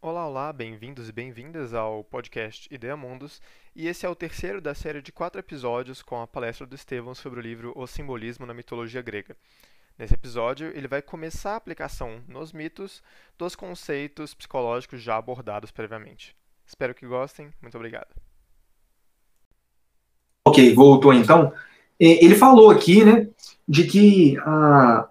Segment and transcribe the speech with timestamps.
[0.00, 3.42] Olá, olá, bem-vindos e bem-vindas ao podcast Ideia Mundos,
[3.74, 7.14] e esse é o terceiro da série de quatro episódios com a palestra do Estevão
[7.14, 9.36] sobre o livro O Simbolismo na Mitologia Grega.
[9.98, 13.02] Nesse episódio, ele vai começar a aplicação nos mitos
[13.36, 16.36] dos conceitos psicológicos já abordados previamente.
[16.64, 18.25] Espero que gostem, muito obrigado.
[20.46, 21.52] Ok, voltou então.
[21.98, 23.26] Ele falou aqui, né,
[23.66, 25.08] de que a,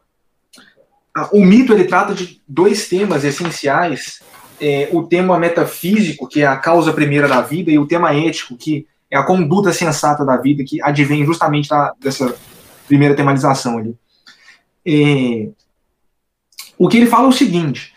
[1.14, 4.22] a, o mito ele trata de dois temas essenciais
[4.62, 8.56] é, o tema metafísico, que é a causa primeira da vida, e o tema ético,
[8.56, 12.34] que é a conduta sensata da vida, que advém justamente da, dessa
[12.88, 13.94] primeira tematização ali.
[14.86, 15.50] É,
[16.78, 17.94] o que ele fala é o seguinte: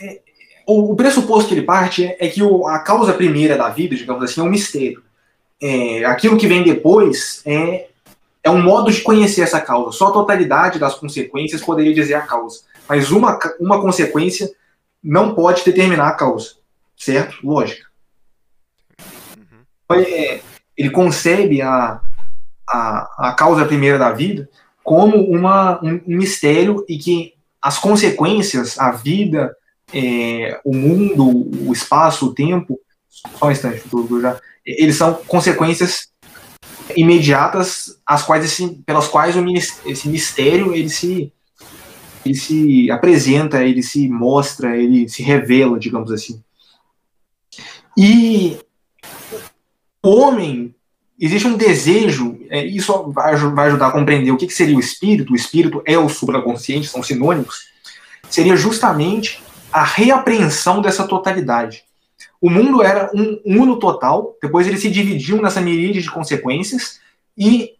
[0.00, 0.20] é,
[0.66, 3.94] o, o, pressuposto que ele parte é, é que o, a causa primeira da vida,
[3.94, 5.02] digamos assim, é um mistério.
[5.62, 7.86] É, aquilo que vem depois é,
[8.42, 9.96] é um modo de conhecer essa causa.
[9.96, 12.62] Só a totalidade das consequências poderia dizer a causa.
[12.88, 14.50] Mas uma, uma consequência
[15.02, 16.56] não pode determinar a causa,
[16.96, 17.36] certo?
[17.46, 17.86] Lógica.
[19.36, 20.00] Uhum.
[20.00, 20.40] É,
[20.76, 22.00] ele concebe a,
[22.68, 24.48] a, a causa primeira da vida
[24.82, 29.54] como uma, um, um mistério e que as consequências, a vida,
[29.94, 33.82] é, o mundo, o espaço, o tempo, só um instante,
[34.20, 36.08] já, eles são consequências
[36.96, 39.44] imediatas, as quais esse, pelas quais o,
[39.86, 41.32] esse mistério ele se
[42.24, 46.40] ele se apresenta, ele se mostra, ele se revela, digamos assim.
[47.98, 48.58] E
[50.02, 50.74] o homem,
[51.18, 54.80] existe um desejo, é, isso vai, vai ajudar a compreender o que, que seria o
[54.80, 57.68] espírito, o espírito é o supraconsciente, são sinônimos,
[58.30, 61.84] seria justamente a reapreensão dessa totalidade.
[62.42, 67.00] O mundo era um uno total, depois ele se dividiu nessa miríade de consequências,
[67.38, 67.76] e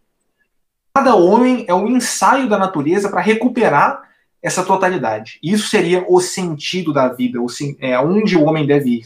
[0.95, 4.03] cada homem é o ensaio da natureza para recuperar
[4.41, 5.41] essa totalidade.
[5.43, 7.47] Isso seria o sentido da vida, o,
[7.81, 9.05] é, onde o homem deve ir.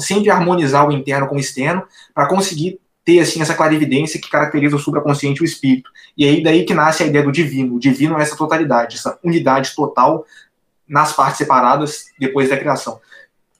[0.00, 1.82] Sempre harmonizar o interno com o externo
[2.14, 5.90] para conseguir ter assim essa clarividência que caracteriza o supraconsciente e o espírito.
[6.14, 7.76] E aí daí que nasce a ideia do divino.
[7.76, 10.26] O divino é essa totalidade, essa unidade total
[10.86, 13.00] nas partes separadas depois da criação.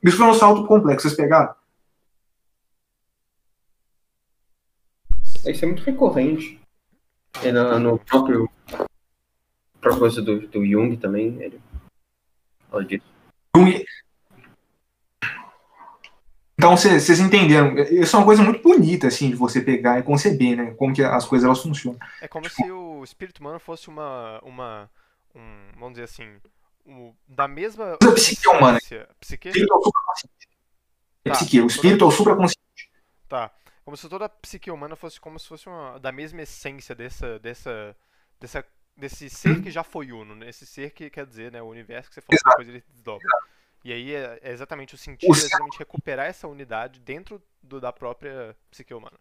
[0.02, 1.54] Isso foi um salto complexo, vocês pegaram?
[5.46, 6.60] Isso é muito recorrente.
[7.42, 8.50] É no, no próprio
[9.80, 11.60] propósito do, do Jung também, ele
[12.70, 13.04] fala disso.
[13.56, 13.84] Jung.
[16.58, 20.56] Então vocês entenderam, isso é uma coisa muito bonita assim de você pegar e conceber,
[20.56, 20.74] né?
[20.74, 21.98] Como que as coisas elas funcionam.
[22.20, 24.90] É como se o espírito humano fosse uma uma
[25.34, 25.40] um,
[25.78, 26.28] vamos dizer assim,
[27.26, 28.78] da mesma a psique humana.
[29.20, 29.48] Psique?
[29.48, 30.48] Espírito é o supraconsciente.
[31.24, 32.91] É tá, psique, o espírito é o supraconsciente.
[33.28, 33.50] Tá.
[33.84, 37.38] Como se toda a psique humana fosse como se fosse uma, da mesma essência dessa
[37.38, 37.96] dessa
[38.41, 38.64] dessa
[38.96, 40.48] desse ser que já foi uno, né?
[40.48, 43.26] Esse ser que quer dizer, né, o universo que você falou, depois ele desdobra.
[43.82, 47.92] E aí é, é exatamente o sentido, é exatamente recuperar essa unidade dentro do, da
[47.92, 49.18] própria psique humana.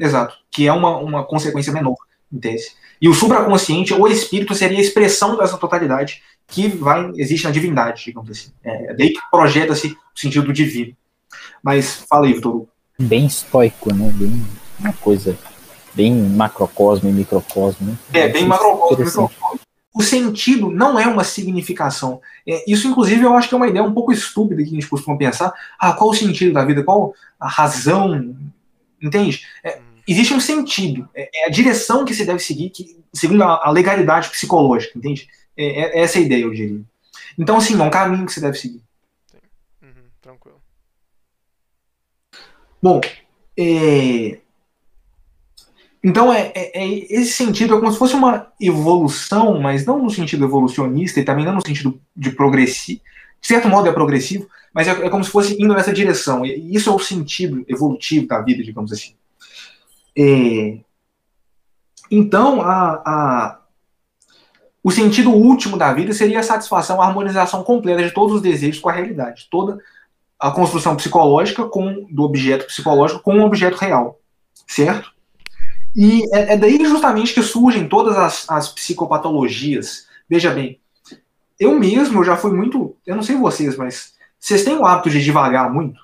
[0.00, 1.96] Exato, que é uma, uma consequência menor,
[2.32, 2.62] entende?
[3.00, 8.04] E o supraconsciente, ou espírito, seria a expressão dessa totalidade que vai existe na divindade,
[8.04, 8.50] digamos assim.
[8.62, 10.94] É, é daí que projeta-se o sentido divino.
[11.62, 12.66] Mas fala aí, Vitor.
[12.98, 14.12] Bem estoico, né?
[14.14, 14.42] Bem
[14.78, 15.36] uma coisa
[15.94, 17.86] bem macrocosmo e microcosmo.
[17.86, 17.98] Né?
[18.12, 19.60] É, bem macrocosmo e microcosmo.
[19.92, 22.20] O sentido não é uma significação.
[22.46, 24.86] É, isso, inclusive, eu acho que é uma ideia um pouco estúpida que a gente
[24.86, 25.52] costuma pensar.
[25.78, 26.84] Ah, qual o sentido da vida?
[26.84, 28.36] Qual a razão?
[29.02, 29.44] Entende?
[29.64, 29.80] É,
[30.10, 31.08] existe um sentido.
[31.14, 35.28] É, é, a direção que se deve seguir, que, segundo a, a legalidade psicológica, entende?
[35.56, 36.80] É, é, essa é a ideia, eu diria.
[37.38, 38.82] Então, assim, é um caminho que se deve seguir.
[39.82, 40.60] Uhum, tranquilo.
[42.82, 43.00] Bom,
[43.58, 44.38] é,
[46.02, 50.44] então, é, é, esse sentido é como se fosse uma evolução, mas não no sentido
[50.44, 53.00] evolucionista e também não no sentido de progressivo.
[53.40, 56.44] De certo modo é progressivo, mas é, é como se fosse indo nessa direção.
[56.44, 59.14] E isso é o sentido evolutivo da vida, digamos assim.
[60.16, 60.80] É,
[62.10, 63.60] então, a, a,
[64.82, 68.80] o sentido último da vida seria a satisfação, a harmonização completa de todos os desejos
[68.80, 69.46] com a realidade.
[69.50, 69.78] Toda
[70.38, 74.18] a construção psicológica com, do objeto psicológico com o um objeto real.
[74.66, 75.12] Certo?
[75.94, 80.06] E é, é daí justamente que surgem todas as, as psicopatologias.
[80.28, 80.80] Veja bem,
[81.58, 82.96] eu mesmo já fui muito.
[83.06, 86.00] Eu não sei vocês, mas vocês têm o hábito de devagar muito?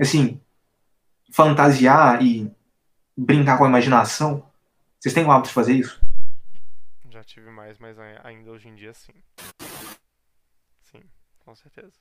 [0.00, 0.40] Assim,
[1.30, 2.50] fantasiar e
[3.16, 4.44] brincar com a imaginação?
[4.98, 6.00] Vocês têm o hábito de fazer isso?
[7.10, 9.12] Já tive mais, mas ainda hoje em dia sim.
[10.82, 11.02] Sim,
[11.44, 11.92] com certeza.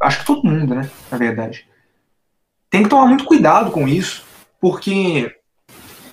[0.00, 0.90] Acho que todo mundo, né?
[1.10, 1.68] Na verdade.
[2.70, 4.24] Tem tem que tomar muito cuidado com isso,
[4.60, 5.36] porque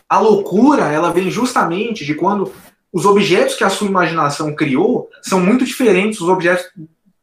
[0.08, 2.54] a loucura ela vem justamente de quando
[2.92, 6.70] os objetos que a sua imaginação criou são muito diferentes dos objetos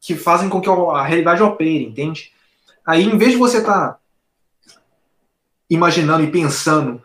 [0.00, 2.32] que fazem com que a realidade opere, entende?
[2.84, 3.98] Aí, em vez de você estar tá
[5.68, 7.02] imaginando e pensando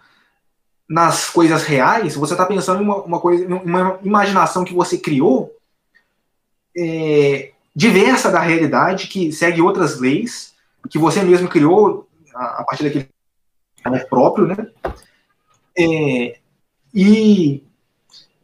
[0.88, 5.56] nas coisas reais, você está pensando em uma, uma, coisa, uma imaginação que você criou
[6.78, 10.54] é, diversa da realidade, que segue outras leis,
[10.90, 14.68] que você mesmo criou a, a partir daquele próprio, né?
[15.78, 16.38] É,
[16.94, 17.64] e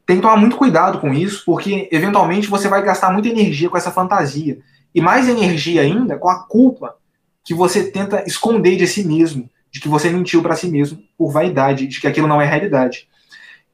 [0.06, 3.78] tem que tomar muito cuidado com isso, porque eventualmente você vai gastar muita energia com
[3.78, 4.60] essa fantasia.
[4.96, 6.96] E mais energia ainda com a culpa
[7.44, 11.32] que você tenta esconder de si mesmo, de que você mentiu para si mesmo por
[11.32, 13.08] vaidade, de que aquilo não é realidade.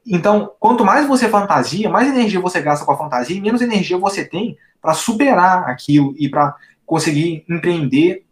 [0.06, 4.26] Então, quanto mais você fantasia, mais energia você gasta com a fantasia, menos energia você
[4.26, 6.56] tem para superar aquilo e para
[6.86, 8.26] conseguir empreender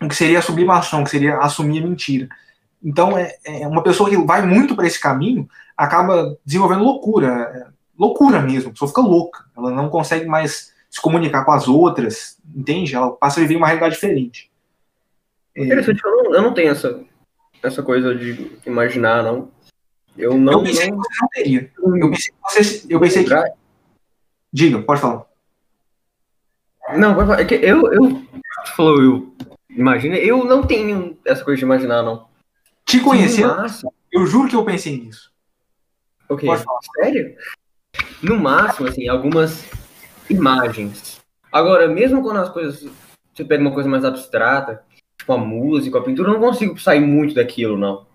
[0.00, 2.28] o que seria a sublimação, que seria assumir a mentira.
[2.82, 7.66] Então, é, é uma pessoa que vai muito para esse caminho acaba desenvolvendo loucura, é,
[7.98, 12.38] loucura mesmo, a pessoa fica louca, ela não consegue mais se comunicar com as outras,
[12.54, 12.94] entende?
[12.94, 14.48] Ela passa a viver uma realidade diferente.
[15.56, 15.64] É...
[15.64, 16.00] Interessante,
[16.34, 17.00] eu não, tenho essa,
[17.62, 19.50] essa coisa de imaginar, não.
[20.16, 20.52] Eu não.
[20.54, 21.00] Eu pensei não...
[21.00, 21.72] que você não teria.
[21.78, 22.86] Eu pensei que você.
[22.88, 23.34] Eu pensei que...
[24.52, 25.26] Diga, pode falar.
[26.96, 27.40] Não, pode falar.
[27.40, 28.22] É que eu, eu.
[28.76, 29.36] Falou, eu.
[29.68, 32.28] Imagina, eu não tenho essa coisa de imaginar, não.
[32.86, 33.56] Te conhecendo,
[34.12, 35.32] eu juro que eu pensei nisso.
[36.28, 36.48] Ok.
[36.96, 37.36] Sério?
[38.22, 39.64] No máximo, assim, algumas
[40.30, 41.20] imagens.
[41.50, 42.88] Agora, mesmo quando as coisas.
[43.34, 44.84] Você pega uma coisa mais abstrata,
[45.24, 48.06] tipo a música, a pintura, eu não consigo sair muito daquilo, não.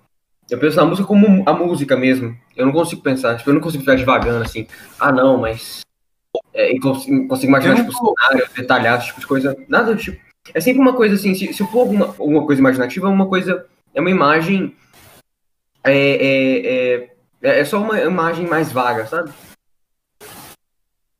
[0.47, 2.37] Eu penso na música como a música mesmo.
[2.55, 4.67] Eu não consigo pensar, tipo, eu não consigo ficar devagando assim.
[4.99, 5.81] Ah, não, mas.
[6.53, 9.55] É, eu consigo, consigo imaginar, tipo, cenários detalhados, tipo de coisa.
[9.67, 10.19] Nada tipo.
[10.53, 13.65] É sempre uma coisa assim, se, se for alguma, alguma coisa imaginativa, é uma coisa.
[13.93, 14.75] É uma imagem.
[15.83, 17.09] É, é, é
[17.41, 19.31] é, é só uma imagem mais vaga, sabe?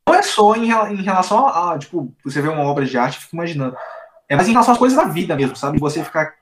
[0.08, 3.18] Não é só em, em relação a, a, tipo, você vê uma obra de arte
[3.18, 3.76] e fica imaginando.
[4.30, 5.80] É mais em relação às coisas da vida mesmo, sabe?
[5.80, 6.36] Você ficar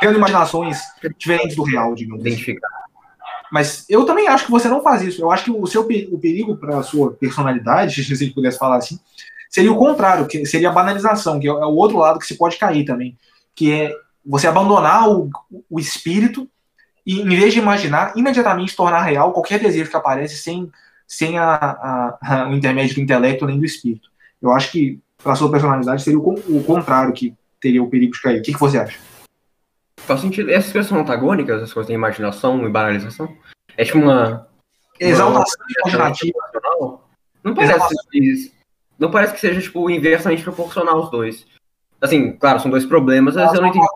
[0.00, 0.78] tendo imaginações
[1.16, 2.30] diferentes do real, digamos assim.
[2.30, 2.68] Identificar.
[3.50, 5.22] Mas eu também acho que você não faz isso.
[5.22, 8.58] Eu acho que o seu o perigo para a sua personalidade, se a gente pudesse
[8.58, 8.98] falar assim,
[9.48, 12.58] seria o contrário, que seria a banalização, que é o outro lado que se pode
[12.58, 13.16] cair também,
[13.54, 13.92] que é
[14.24, 15.30] você abandonar o,
[15.70, 16.48] o espírito
[17.06, 20.70] e em vez de imaginar, imediatamente tornar real qualquer desejo que aparece sem,
[21.06, 24.10] sem a, a, a, o intermédio do intelecto nem do espírito.
[24.42, 28.40] Eu acho que, para sua personalidade, seria o, contrário que teria o perigo de cair.
[28.40, 28.98] O que, que você acha?
[30.00, 30.50] Faz sentido.
[30.50, 33.36] Essas coisas são antagônicas, as coisas têm imaginação e banalização?
[33.76, 34.48] É tipo uma.
[34.98, 36.38] Exaltação imaginativa.
[37.44, 38.52] Não parece,
[38.98, 41.46] não parece que seja, tipo, inversamente proporcional os dois.
[42.00, 43.86] Assim, claro, são dois problemas, mas eu não entendi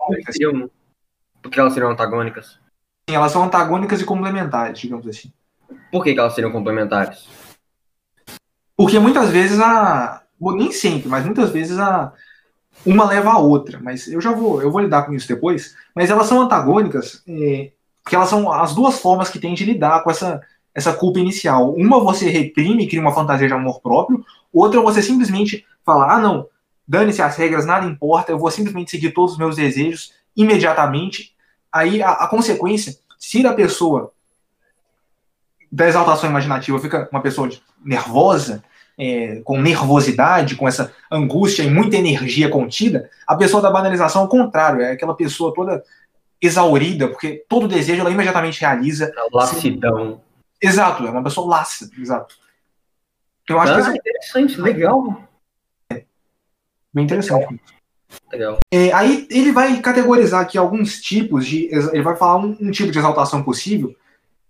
[1.41, 2.57] por que elas seriam antagônicas
[3.11, 5.31] elas são antagônicas e complementares, digamos assim.
[5.91, 7.27] Por que, que elas seriam complementares?
[8.75, 10.22] Porque muitas vezes a.
[10.51, 12.13] Nem sempre, mas muitas vezes a.
[12.85, 15.75] Uma leva a outra, mas eu já vou, eu vou lidar com isso depois.
[15.95, 17.71] Mas elas são antagônicas, é,
[18.03, 20.41] porque elas são as duas formas que tem de lidar com essa,
[20.73, 21.73] essa culpa inicial.
[21.73, 26.47] Uma você reprime, cria uma fantasia de amor próprio, outra você simplesmente fala: ah, não,
[26.87, 31.33] dane-se as regras, nada importa, eu vou simplesmente seguir todos os meus desejos imediatamente
[31.73, 34.11] aí a, a consequência, se a pessoa
[35.71, 37.49] da exaltação imaginativa fica uma pessoa
[37.83, 38.63] nervosa,
[38.97, 44.27] é, com nervosidade, com essa angústia e muita energia contida, a pessoa da banalização ao
[44.27, 45.83] contrário, é aquela pessoa toda
[46.41, 49.11] exaurida, porque todo desejo ela imediatamente realiza.
[49.15, 50.21] A lassidão.
[50.61, 52.35] Exato, é uma pessoa laça, exato.
[53.47, 53.95] Eu acho ah, que essa...
[53.95, 55.23] interessante, legal.
[55.91, 56.03] É,
[56.93, 57.59] bem interessante.
[58.31, 58.59] Legal.
[58.71, 61.65] É, aí ele vai categorizar aqui alguns tipos de.
[61.65, 63.95] Ele vai falar um, um, tipo de exaltação possível,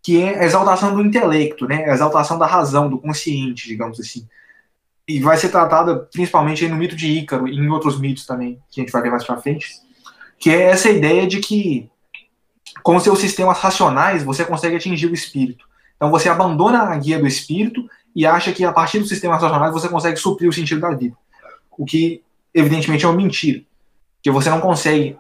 [0.04, 1.86] que é a exaltação do intelecto, né?
[1.86, 4.28] A exaltação da razão, do consciente, digamos assim.
[5.08, 8.82] E vai ser tratada principalmente no mito de Ícaro e em outros mitos também, que
[8.82, 9.70] a gente vai ver mais pra frente.
[10.38, 11.90] Que é essa ideia de que,
[12.84, 15.66] com seus sistemas racionais, você consegue atingir o espírito.
[15.96, 19.72] Então você abandona a guia do espírito e acha que a partir dos sistemas racionais
[19.72, 21.16] você consegue suprir o sentido da vida.
[21.78, 22.22] O que
[22.54, 23.62] evidentemente é uma mentira.
[24.22, 25.18] Que você não consegue,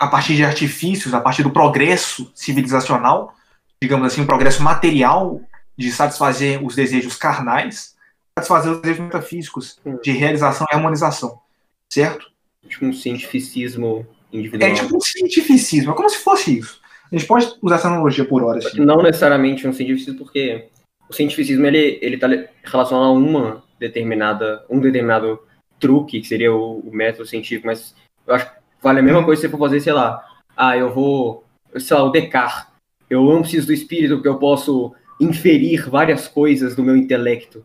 [0.00, 3.34] a partir de artifícios, a partir do progresso civilizacional,
[3.82, 5.40] digamos assim, um progresso material
[5.76, 7.96] de satisfazer os desejos carnais,
[8.38, 11.40] satisfazer os desejos metafísicos de realização e harmonização.
[11.92, 12.30] Certo?
[12.68, 14.70] Tipo um cientificismo individual.
[14.70, 16.80] É tipo um cientificismo, é como se fosse isso.
[17.10, 18.72] A gente pode usar essa analogia por horas.
[18.74, 20.68] Não necessariamente um cientificismo, porque
[21.10, 22.28] o cientificismo ele ele está
[22.62, 25.40] relacionado a uma determinada um determinado
[25.80, 27.92] truque, que seria o, o, método científico, mas
[28.24, 30.24] eu acho que Vale a mesma coisa se você for fazer, sei lá,
[30.56, 31.44] ah, eu vou,
[31.78, 32.71] sei lá, o Descartes.
[33.12, 37.64] Eu não preciso do espírito porque eu posso inferir várias coisas do meu intelecto.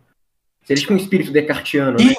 [0.63, 2.13] Seria tipo um espírito descartiano, né?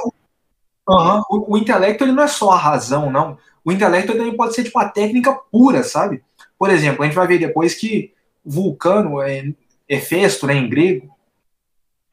[0.86, 3.36] O, o, intelecto ele não é só a razão, não.
[3.62, 6.24] O intelecto também pode ser tipo a técnica pura, sabe?
[6.58, 9.52] Por exemplo, a gente vai ver depois que Vulcano, é,
[9.86, 11.14] Hefesto, né, em grego,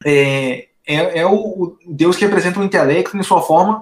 [0.04, 3.80] é, é, é o, o, deus que representa o intelecto em sua forma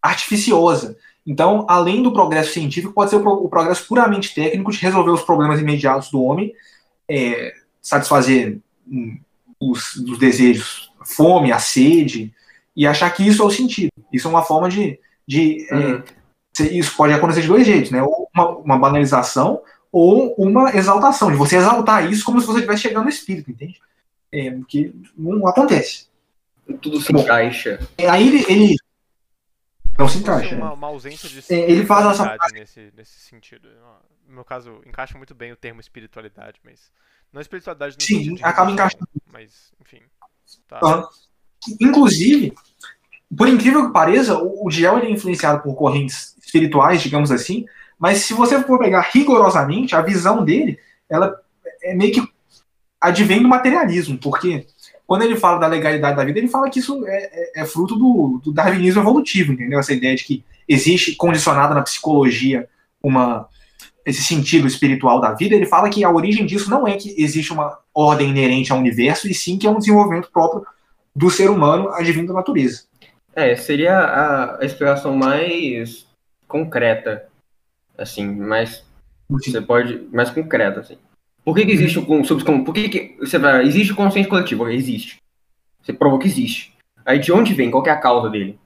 [0.00, 0.96] artificiosa.
[1.28, 5.60] Então, além do progresso científico, pode ser o, progresso puramente técnico de resolver os problemas
[5.60, 6.54] imediatos do homem,
[7.06, 8.58] é, satisfazer
[8.90, 9.20] hum,
[9.60, 12.32] os, os desejos, fome, a sede,
[12.74, 13.92] e achar que isso é o sentido.
[14.10, 14.98] Isso é uma forma de.
[15.26, 16.02] de é, uhum.
[16.60, 18.02] é, isso pode acontecer de dois jeitos, né?
[18.02, 19.60] Ou uma, uma, banalização
[19.92, 23.78] ou uma exaltação, de você exaltar isso como se você estivesse chegando no espírito, entende?
[24.32, 26.06] É, que não acontece.
[26.80, 27.86] Tudo se Bom, encaixa.
[27.98, 28.76] Aí ele, ele
[29.98, 30.54] não se encaixa.
[30.54, 33.68] Uma, uma ausência de é, ele faz essa nesse, nesse sentido.
[34.26, 36.90] No meu caso, encaixa muito bem o termo espiritualidade, mas
[37.32, 39.08] não é espiritualidade no Sim, acaba encaixando.
[39.32, 40.00] Mas, enfim.
[40.68, 41.08] Tá.
[41.80, 42.54] Inclusive,
[43.36, 47.66] por incrível que pareça, o, o Giel é influenciado por correntes espirituais, digamos assim,
[47.98, 50.78] mas se você for pegar rigorosamente, a visão dele,
[51.08, 51.38] ela
[51.82, 52.32] é meio que
[53.00, 54.66] advém do materialismo, porque
[55.08, 57.96] quando ele fala da legalidade da vida, ele fala que isso é, é, é fruto
[57.96, 59.78] do, do, darwinismo evolutivo, entendeu?
[59.78, 62.68] Essa ideia de que existe condicionada na psicologia
[63.02, 63.48] uma
[64.04, 67.52] esse sentido espiritual da vida, ele fala que a origem disso não é que existe
[67.52, 70.66] uma ordem inerente ao universo, e sim que é um desenvolvimento próprio
[71.16, 72.84] do ser humano advindo da natureza.
[73.34, 76.06] É, seria a, a explicação mais
[76.46, 77.26] concreta,
[77.96, 78.84] assim, mais
[79.28, 80.98] você pode mais concreta, assim.
[81.48, 82.64] Por que, que existe o subconsciente?
[82.66, 84.68] Por que, que você vai, existe o consciente coletivo?
[84.68, 85.16] Existe.
[85.80, 86.74] Você provou que existe.
[87.06, 87.70] Aí de onde vem?
[87.70, 88.58] Qual é a causa dele?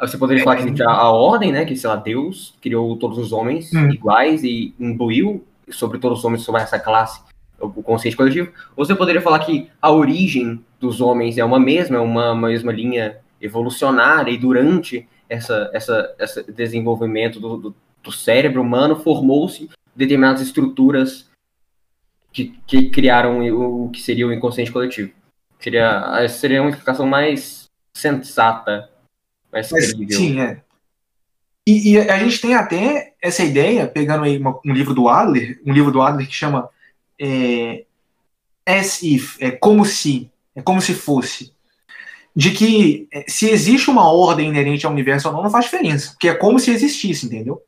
[0.00, 1.64] Você poderia falar que existe a, a ordem, né?
[1.64, 3.90] Que, sei lá, Deus criou todos os homens hum.
[3.90, 7.20] iguais e imbuiu sobre todos os homens sobre essa classe
[7.58, 8.52] o consciente coletivo.
[8.76, 12.48] Ou você poderia falar que a origem dos homens é uma mesma, é uma, uma
[12.48, 19.68] mesma linha evolucionária e durante essa, essa, esse desenvolvimento do, do, do cérebro humano formou-se
[19.96, 21.27] determinadas estruturas
[22.32, 25.12] que, que criaram o, o, que seria o inconsciente coletivo.
[25.58, 28.88] Seria, seria uma explicação mais sensata,
[29.52, 30.60] mais Mas, Sim, é.
[31.66, 35.60] E, e, a gente tem até essa ideia, pegando aí uma, um livro do Adler,
[35.66, 36.70] um livro do Adler que chama
[37.20, 37.84] é,
[38.64, 41.52] As If, é como se, é como se fosse,
[42.34, 46.12] de que é, se existe uma ordem inerente ao universo ou não, não faz diferença,
[46.12, 47.60] porque é como se existisse, entendeu?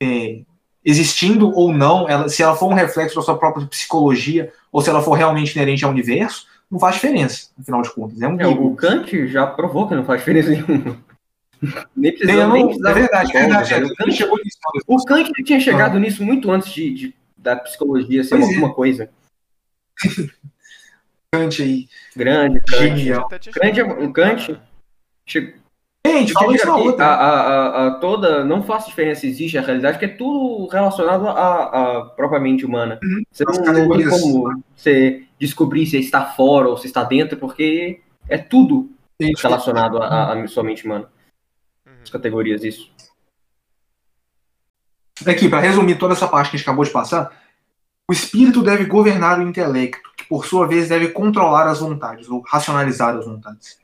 [0.00, 0.42] É,
[0.84, 4.88] existindo ou não, ela, se ela for um reflexo da sua própria psicologia, ou se
[4.88, 8.20] ela for realmente inerente ao universo, não faz diferença, afinal de contas.
[8.20, 10.98] É, um é o Kant já provou que não faz diferença nenhuma.
[11.96, 12.98] nem precisa, nem precisava.
[12.98, 13.74] É verdade, é verdade.
[13.74, 16.00] É, o, Kant, chegou nisso, o Kant tinha chegado ah.
[16.00, 18.74] nisso muito antes de, de da psicologia ser pois alguma é.
[18.74, 19.10] coisa.
[21.32, 21.88] Kant aí.
[22.14, 23.28] Grande, Genial.
[23.54, 24.60] Grande, o Kant.
[26.06, 28.44] Gente, fala isso a, a, a, a, toda.
[28.44, 32.64] Não faz diferença se existe a realidade, porque é tudo relacionado à, à própria mente
[32.64, 32.98] humana.
[33.02, 33.22] Uhum.
[33.30, 38.00] Você não, não tem como você descobrir se está fora ou se está dentro, porque
[38.28, 38.90] é tudo
[39.42, 41.08] relacionado à, sua mente humana.
[41.86, 41.92] Uhum.
[42.02, 42.90] As categorias disso.
[45.26, 47.30] Aqui, para resumir toda essa parte que a gente acabou de passar,
[48.08, 52.40] o espírito deve governar o intelecto, que por sua vez deve controlar as vontades, ou
[52.40, 53.78] racionalizar as vontades.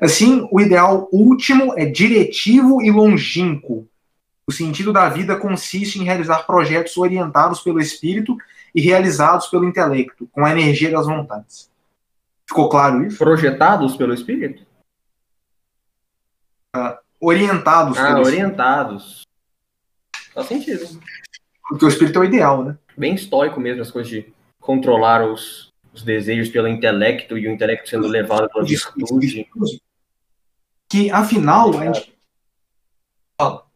[0.00, 3.88] Assim, o ideal último é diretivo e longínquo.
[4.46, 8.36] O sentido da vida consiste em realizar projetos orientados pelo espírito
[8.74, 11.70] e realizados pelo intelecto, com a energia das vontades.
[12.46, 13.18] Ficou claro isso?
[13.18, 14.64] Projetados pelo espírito?
[16.76, 17.98] Uh, orientados.
[17.98, 19.22] Ah, orientados.
[20.32, 21.00] Faz sentido.
[21.68, 22.78] Porque o espírito é o ideal, né?
[22.96, 27.88] Bem estoico mesmo, as coisas de controlar os, os desejos pelo intelecto e o intelecto
[27.88, 29.48] sendo levado pela virtude.
[30.88, 32.16] Que, afinal, a gente...
[33.40, 33.66] Fala.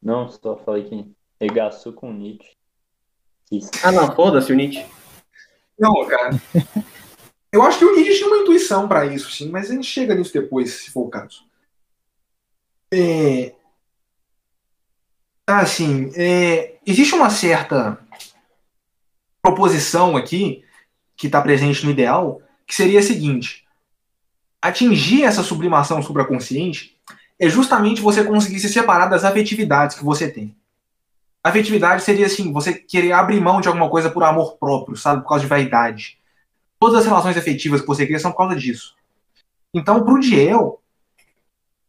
[0.00, 2.52] Não, só falei que regaçou com Nietzsche.
[3.50, 3.70] Isso.
[3.82, 4.86] Ah, não, foda-se o Nietzsche.
[5.78, 6.30] Não, cara.
[7.52, 10.14] Eu acho que o Nietzsche tinha uma intuição para isso, sim, mas a gente chega
[10.14, 11.44] nisso depois, se for o caso.
[12.92, 13.54] É,
[15.48, 17.96] Assim, é, existe uma certa
[19.40, 20.64] proposição aqui,
[21.16, 23.64] que está presente no ideal, que seria a seguinte:
[24.60, 26.96] atingir essa sublimação supraconsciente
[27.38, 30.56] é justamente você conseguir se separar das afetividades que você tem.
[31.42, 35.22] Afetividade seria assim, você querer abrir mão de alguma coisa por amor próprio, sabe?
[35.22, 36.18] Por causa de vaidade.
[36.80, 38.96] Todas as relações afetivas que você cria são por causa disso.
[39.72, 40.80] Então, para o Diel,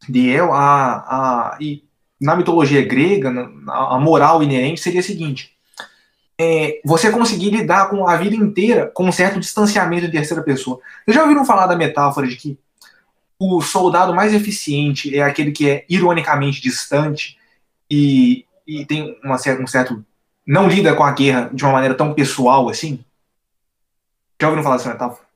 [0.08, 1.84] Diel a, a, e
[2.20, 3.30] na mitologia grega,
[3.68, 5.57] a moral inerente seria a seguinte:
[6.40, 10.80] é, você conseguir lidar com a vida inteira com um certo distanciamento em terceira pessoa.
[11.04, 12.58] Vocês já ouviram falar da metáfora de que
[13.38, 17.36] o soldado mais eficiente é aquele que é ironicamente distante
[17.90, 20.04] e, e tem uma, um certo.
[20.46, 23.04] não lida com a guerra de uma maneira tão pessoal assim?
[24.40, 25.26] Já ouviram falar dessa metáfora?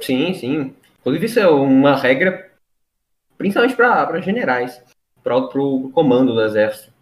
[0.00, 0.74] Sim, sim.
[1.00, 2.50] Inclusive, isso é uma regra,
[3.38, 4.80] principalmente para generais,
[5.22, 6.92] para o comando do exército.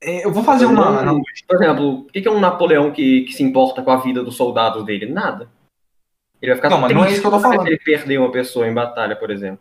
[0.00, 1.02] É, eu vou fazer uma.
[1.02, 4.22] Não, por exemplo, o que é um Napoleão que, que se importa com a vida
[4.22, 5.06] dos soldados dele?
[5.06, 5.48] Nada.
[6.40, 7.62] Ele vai ficar não, mas não é isso que eu tô falando.
[7.62, 9.58] se ele perder uma pessoa em batalha, por exemplo.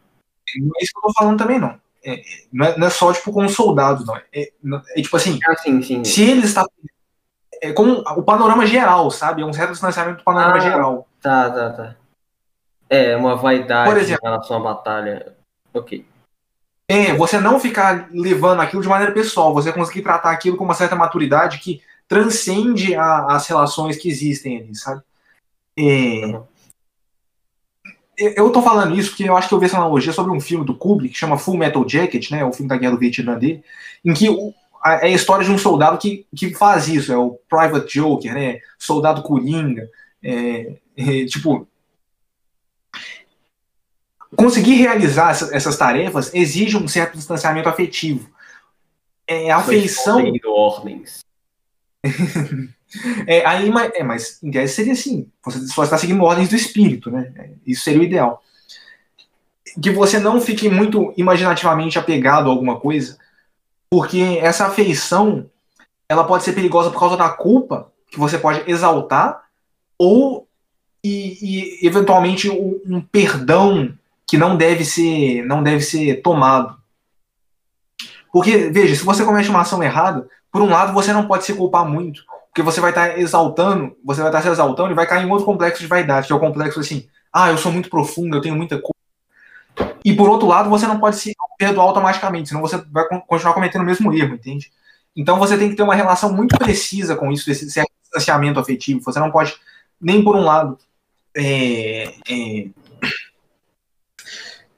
[0.60, 1.80] Não é isso que eu tô falando também, não.
[2.06, 2.22] É,
[2.54, 4.16] não, é, não, é, só, tipo, com soldados, não.
[4.16, 4.52] É,
[4.96, 6.04] é tipo assim, ah, sim, sim.
[6.04, 6.66] se ele está...
[7.62, 9.42] É como o panorama geral, sabe?
[9.42, 11.08] É um certo distanciamento do panorama ah, geral.
[11.20, 11.96] Tá, tá, tá.
[12.88, 15.36] É, uma vaidade por exemplo, em relação à batalha.
[15.74, 16.06] Ok.
[16.90, 20.74] É, você não ficar levando aquilo de maneira pessoal, você conseguir tratar aquilo com uma
[20.74, 25.02] certa maturidade que transcende a, as relações que existem ali, sabe?
[25.78, 26.44] É, uhum
[28.18, 30.66] eu tô falando isso porque eu acho que eu vi essa analogia sobre um filme
[30.66, 32.44] do Kubrick que chama Full Metal Jacket, né?
[32.44, 33.64] O filme da Guerra do Vietnã dele,
[34.04, 34.54] em que o,
[34.84, 38.34] a, é a história de um soldado que, que faz isso, é o Private Joker,
[38.34, 38.60] né?
[38.78, 39.88] Soldado Coringa,
[40.24, 41.68] é, é, tipo
[44.36, 48.30] conseguir realizar essa, essas tarefas exige um certo distanciamento afetivo.
[49.26, 50.24] É a afeição.
[50.46, 51.20] ordens.
[53.28, 57.12] É, aí, mas, é, mas em tese seria assim: você está seguindo ordens do espírito,
[57.12, 57.52] né?
[57.66, 58.42] Isso seria o ideal.
[59.82, 63.18] Que você não fique muito imaginativamente apegado a alguma coisa,
[63.90, 65.50] porque essa afeição
[66.10, 69.44] ela pode ser perigosa por causa da culpa que você pode exaltar
[70.00, 70.48] ou
[71.04, 73.94] e, e eventualmente um, um perdão
[74.28, 76.78] que não deve ser não deve ser tomado.
[78.32, 81.54] Porque veja, se você comete uma ação errada, por um lado você não pode se
[81.54, 85.26] culpar muito, porque você vai estar exaltando, você vai estar se exaltando e vai cair
[85.26, 88.36] em outro complexo de vaidade, que é o complexo assim, ah, eu sou muito profundo,
[88.36, 89.94] eu tenho muita coisa.
[90.04, 93.82] E por outro lado, você não pode se perdoar automaticamente, senão você vai continuar cometendo
[93.82, 94.72] o mesmo erro, entende?
[95.16, 99.02] Então você tem que ter uma relação muito precisa com isso, desse certo distanciamento afetivo.
[99.02, 99.56] Você não pode,
[100.00, 100.78] nem por um lado,
[101.36, 102.68] é, é,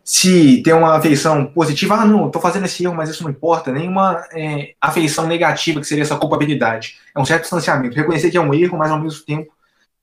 [0.10, 3.72] se tem uma afeição positiva, ah, não, estou fazendo esse erro, mas isso não importa,
[3.72, 6.98] nenhuma é, afeição negativa, que seria essa culpabilidade.
[7.16, 7.96] É um certo distanciamento.
[7.96, 9.54] Reconhecer que é um erro, mas ao mesmo tempo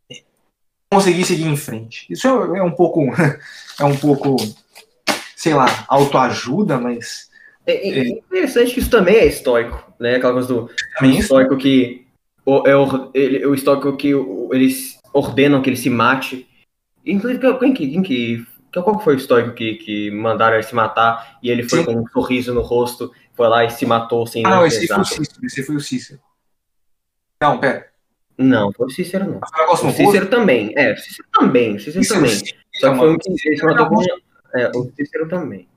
[0.08, 0.22] é,
[0.88, 2.06] conseguir seguir em frente.
[2.08, 3.02] Isso é, é um pouco,
[3.80, 4.36] é um pouco,
[5.34, 7.28] sei lá, autoajuda, mas.
[7.66, 10.14] É, é, é, interessante que isso também é estoico, né?
[10.14, 12.06] Aquela coisa do, do estoico que
[12.44, 14.12] o, é o, ele, o estoico que
[14.52, 16.46] eles ordenam que ele se mate.
[17.04, 20.74] Inclusive, quem que, quem que então, qual foi o histórico que, que mandaram ele se
[20.74, 21.86] matar e ele foi Sim.
[21.86, 24.98] com um sorriso no rosto, foi lá e se matou sem Ah, não, esse foi,
[24.98, 26.20] o Cícero, esse foi o Cícero.
[27.40, 27.86] Não, pera.
[28.36, 29.40] Não, foi o Cícero, não.
[29.72, 30.74] O Cícero também.
[30.76, 31.76] É, o Cícero também.
[31.76, 32.36] O Cícero, Cícero também.
[32.74, 34.02] Só que foi um que ele se matou com.
[34.54, 35.68] É, o Cícero também.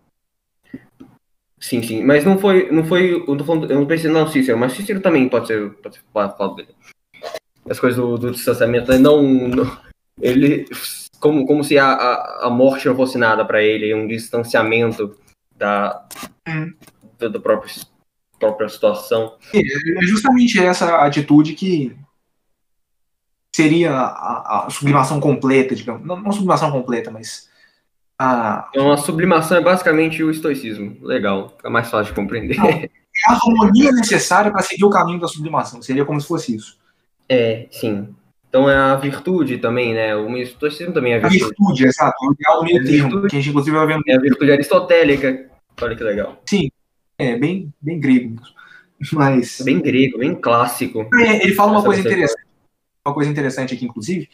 [1.58, 2.04] Sim, sim.
[2.04, 2.70] Mas não foi.
[2.70, 5.70] Não foi eu, tô falando, eu não pensei, não, Cícero, mas Cícero também pode ser.
[5.76, 6.76] Pode ser pode dele.
[7.70, 9.78] As coisas do, do distanciamento, não, não.
[10.22, 10.66] Ele
[11.20, 15.18] como, como se a, a, a morte não fosse nada para ele, um distanciamento
[15.56, 16.08] da,
[16.48, 16.74] hum.
[17.18, 17.72] da, da própria,
[18.40, 19.36] própria situação.
[19.54, 21.96] É justamente essa atitude que
[23.56, 26.06] seria a, a sublimação completa, digamos.
[26.06, 27.50] Não, não sublimação completa, mas.
[28.18, 28.70] A...
[28.70, 30.98] Então, a sublimação é basicamente o estoicismo.
[31.02, 32.58] Legal, fica mais fácil de compreender.
[32.58, 32.90] Não, é
[33.28, 35.82] a harmonia necessária para seguir o caminho da sublimação.
[35.82, 36.78] Seria como se fosse isso.
[37.28, 38.16] É, sim.
[38.50, 40.16] Então é a virtude também, né?
[40.16, 41.44] O estoicismo também é a virtude.
[41.44, 42.16] A virtude, exato.
[42.48, 44.00] É o meio termo, que a gente inclusive vai ver.
[44.08, 45.50] É a virtude aristotélica.
[45.80, 46.42] Olha que legal.
[46.46, 46.72] Sim,
[47.18, 48.42] é bem, bem grego.
[49.14, 49.62] Mas...
[49.62, 51.08] Bem grego, bem clássico.
[51.14, 52.44] É, ele fala uma coisa interessante.
[53.06, 54.28] Uma coisa interessante aqui, inclusive.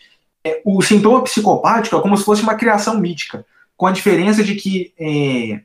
[0.43, 4.55] É, o sintoma psicopático é como se fosse uma criação mítica, com a diferença de
[4.55, 5.61] que é,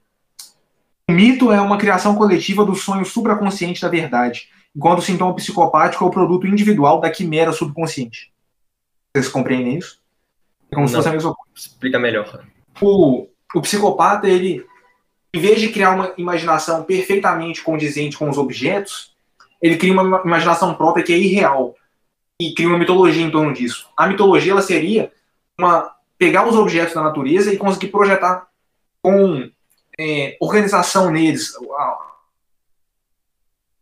[1.09, 6.05] o mito é uma criação coletiva do sonho supraconsciente da verdade, enquanto o sintoma psicopático
[6.05, 8.33] é o produto individual da quimera subconsciente.
[9.15, 10.01] Vocês compreendem isso?
[10.71, 10.89] É como Não.
[10.89, 11.51] se fosse a mesma coisa.
[11.55, 12.45] Explica melhor.
[12.81, 14.65] O, o psicopata, ele,
[15.35, 19.15] em vez de criar uma imaginação perfeitamente condizente com os objetos,
[19.61, 21.75] ele cria uma imaginação própria que é irreal
[22.41, 23.89] e cria uma mitologia em torno disso.
[23.97, 25.13] A mitologia ela seria
[25.59, 28.49] uma pegar os objetos da natureza e conseguir projetar
[29.03, 29.51] com
[29.99, 32.13] é, organização neles a,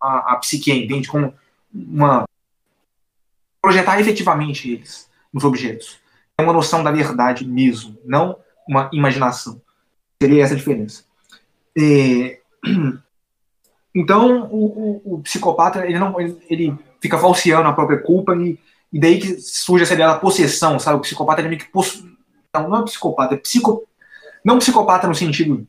[0.01, 1.09] a, a psique, entende?
[1.09, 1.35] Como
[1.73, 2.27] uma
[3.61, 5.99] projetar efetivamente eles nos objetos.
[6.37, 8.39] É uma noção da verdade mesmo, não
[8.69, 9.61] uma imaginação.
[10.23, 11.05] Seria essa a diferença.
[11.77, 12.39] É...
[13.95, 18.57] Então, o, o, o psicopata, ele não ele, fica falseando a própria culpa e,
[18.93, 20.99] e daí que surge essa ideia da possessão, sabe?
[20.99, 22.07] O psicopata, ele meio que possu...
[22.55, 23.89] Não, não é psicopata, é psico...
[24.45, 25.67] Não psicopata no sentido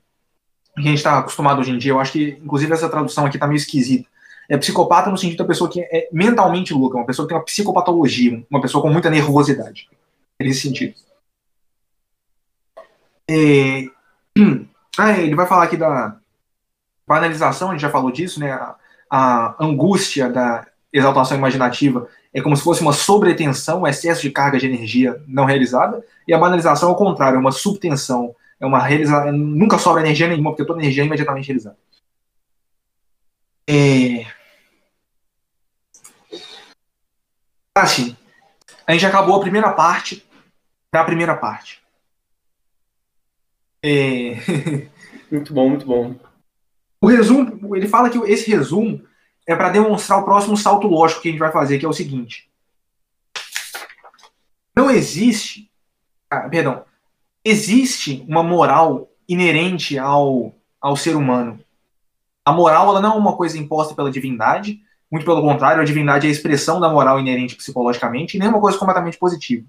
[0.75, 1.91] que a gente está acostumado hoje em dia.
[1.91, 4.07] Eu acho que, inclusive, essa tradução aqui tá meio esquisita.
[4.49, 7.45] É psicopata no sentido da pessoa que é mentalmente louca, uma pessoa que tem uma
[7.45, 9.87] psicopatologia, uma pessoa com muita nervosidade.
[10.39, 10.95] Nesse sentido.
[13.29, 13.85] É...
[14.97, 16.17] Ah, ele vai falar aqui da
[17.07, 18.51] banalização, a gente já falou disso, né?
[18.51, 18.75] A,
[19.09, 24.57] a angústia da exaltação imaginativa é como se fosse uma sobretensão, um excesso de carga
[24.57, 29.31] de energia não realizada, e a banalização, ao contrário, é uma subtensão, é uma realização,
[29.31, 31.77] nunca sobra energia nenhuma, porque toda energia é imediatamente realizada.
[33.67, 34.25] É...
[37.81, 38.15] Assim,
[38.85, 40.25] a gente acabou a primeira parte
[40.91, 41.81] da primeira parte.
[43.81, 44.35] É...
[45.31, 46.15] muito bom, muito bom.
[47.01, 49.01] O resumo, ele fala que esse resumo
[49.47, 51.93] é para demonstrar o próximo salto lógico que a gente vai fazer, que é o
[51.93, 52.49] seguinte.
[54.75, 55.71] Não existe,
[56.29, 56.85] ah, perdão,
[57.43, 61.59] existe uma moral inerente ao, ao ser humano.
[62.43, 66.27] A moral ela não é uma coisa imposta pela divindade, muito pelo contrário, a divindade
[66.27, 69.65] é a expressão da moral inerente psicologicamente, e nem uma coisa completamente positiva.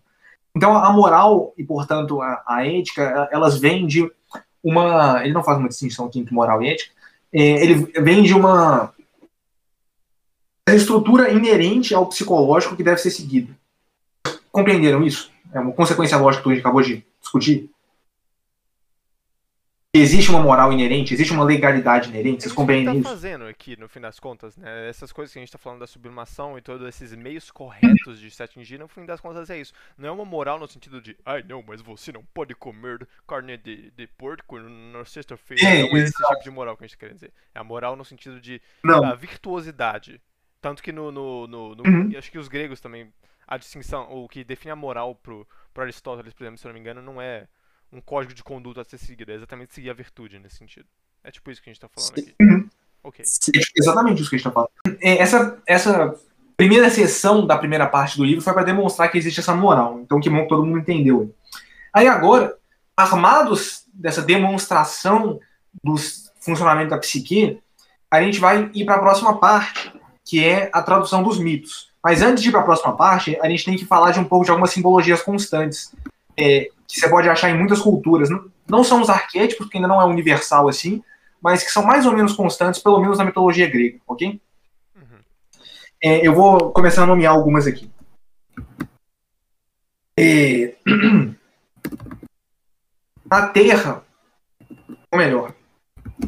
[0.54, 4.10] Então, a moral e, portanto, a, a ética, elas vêm de
[4.62, 5.22] uma.
[5.24, 6.92] Ele não faz uma distinção aqui entre moral e ética.
[7.32, 8.92] É, ele vem de uma
[10.68, 13.56] estrutura inerente ao psicológico que deve ser seguida.
[14.52, 15.30] Compreenderam isso?
[15.52, 17.70] É uma consequência lógica que a gente acabou de discutir?
[19.92, 23.08] Existe uma moral inerente, existe uma legalidade inerente, vocês compreendem tá isso?
[23.08, 24.88] fazendo aqui, no fim das contas, né?
[24.88, 28.30] Essas coisas que a gente está falando da sublimação e todos esses meios corretos de
[28.30, 29.72] se atingir, no fim das contas é isso.
[29.98, 33.56] Não é uma moral no sentido de, ai não, mas você não pode comer carne
[33.56, 35.64] de, de porco na sexta-feira.
[35.64, 37.32] É, não é esse tipo de moral que a gente quer dizer.
[37.52, 40.20] É a moral no sentido de a virtuosidade.
[40.60, 41.10] Tanto que no.
[41.10, 42.12] no, no, no uhum.
[42.16, 43.12] Acho que os gregos também.
[43.44, 46.74] A distinção, o que define a moral pro, pro Aristóteles, por exemplo, se eu não
[46.74, 47.48] me engano, não é
[47.92, 50.86] um código de conduta a ser seguido, é exatamente seguir a virtude nesse sentido.
[51.22, 52.34] É tipo isso que a gente tá falando aqui.
[52.40, 52.68] Uhum.
[53.02, 53.24] Ok.
[53.76, 54.70] exatamente isso que a gente tá falando.
[55.00, 56.14] É, essa, essa
[56.56, 60.00] primeira sessão da primeira parte do livro foi para demonstrar que existe essa moral.
[60.00, 61.34] Então, que bom que todo mundo entendeu.
[61.92, 62.56] Aí agora,
[62.96, 65.40] armados dessa demonstração
[65.82, 65.96] do
[66.40, 67.60] funcionamento da psique,
[68.10, 69.92] a gente vai ir para a próxima parte,
[70.24, 71.90] que é a tradução dos mitos.
[72.02, 74.24] Mas antes de ir para a próxima parte, a gente tem que falar de um
[74.24, 75.94] pouco de algumas simbologias constantes,
[76.36, 78.28] é, que você pode achar em muitas culturas.
[78.30, 81.02] Não, não são os arquétipos, que ainda não é universal assim,
[81.40, 84.40] mas que são mais ou menos constantes, pelo menos na mitologia grega, ok?
[84.96, 85.18] Uhum.
[86.02, 87.90] É, eu vou começar a nomear algumas aqui.
[90.18, 90.74] É...
[93.30, 94.02] A Terra,
[95.12, 95.54] ou melhor,
[96.18, 96.26] se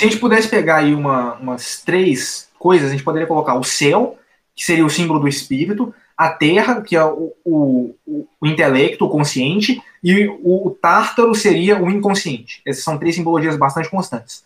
[0.00, 4.16] a gente pudesse pegar aí uma, umas três coisas, a gente poderia colocar o céu,
[4.54, 7.94] que seria o símbolo do espírito, a Terra, que é o, o,
[8.40, 12.62] o intelecto, o consciente, e o, Tártaro seria o inconsciente.
[12.64, 14.42] Essas são três simbologias bastante constantes.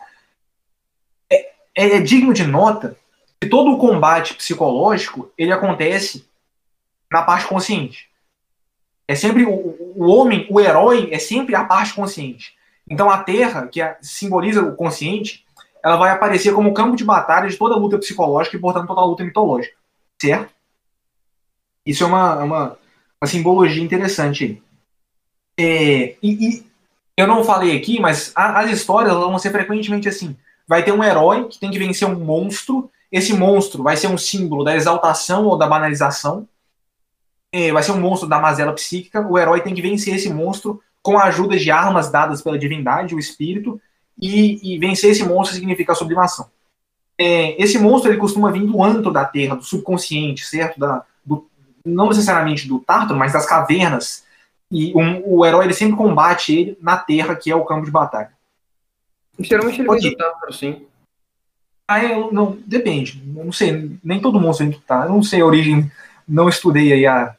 [1.31, 2.97] É, é, é digno de nota
[3.39, 6.27] que todo o combate psicológico ele acontece
[7.11, 8.09] na parte consciente.
[9.07, 12.53] É sempre o, o homem, o herói, é sempre a parte consciente.
[12.89, 15.45] Então a Terra, que é, simboliza o consciente,
[15.83, 19.23] ela vai aparecer como campo de batalha de toda luta psicológica e, portanto, toda luta
[19.23, 19.75] mitológica.
[20.21, 20.58] Certo?
[21.89, 22.77] Isso é uma, uma,
[23.19, 24.61] uma simbologia interessante.
[25.57, 26.65] É, e, e,
[27.17, 30.37] eu não falei aqui, mas a, as histórias vão ser frequentemente assim.
[30.67, 32.91] Vai ter um herói que tem que vencer um monstro.
[33.11, 36.47] Esse monstro vai ser um símbolo da exaltação ou da banalização.
[37.51, 39.27] É, vai ser um monstro da mazela psíquica.
[39.27, 43.15] O herói tem que vencer esse monstro com a ajuda de armas dadas pela divindade,
[43.15, 43.81] o espírito.
[44.21, 46.51] E, e vencer esse monstro significa sublimação.
[47.17, 50.79] É, esse monstro ele costuma vir do antro da Terra, do subconsciente, certo?
[50.79, 51.03] Da,
[51.85, 54.25] não necessariamente do Tártaro, mas das cavernas.
[54.71, 57.91] E um, o herói ele sempre combate ele na Terra, que é o campo de
[57.91, 58.31] batalha.
[59.39, 60.01] Geralmente ele Pode...
[60.01, 60.85] vem do Tártaro, sim.
[61.87, 63.21] Ah, eu, não, depende.
[63.35, 65.11] Eu não sei, nem todo mundo vem do Tártaro.
[65.11, 65.91] Eu não sei a origem,
[66.27, 67.35] não estudei aí a